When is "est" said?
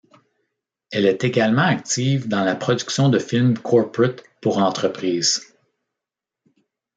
1.05-1.23